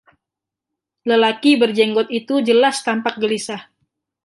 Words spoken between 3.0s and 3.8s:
gelisah.